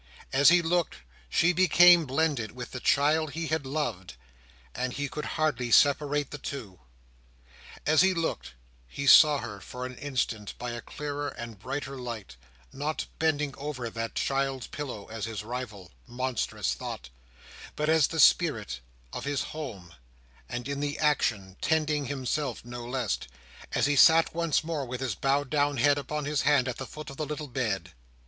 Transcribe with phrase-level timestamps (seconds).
[0.33, 0.95] As he looked,
[1.29, 4.15] she became blended with the child he had loved,
[4.73, 6.79] and he could hardly separate the two.
[7.85, 8.55] As he looked,
[8.87, 12.35] he saw her for an instant by a clearer and a brighter light,
[12.73, 18.79] not bending over that child's pillow as his rival—monstrous thought—but as the spirit
[19.13, 19.93] of his home,
[20.49, 23.19] and in the action tending himself no less,
[23.73, 26.87] as he sat once more with his bowed down head upon his hand at the
[26.87, 27.91] foot of the little bed.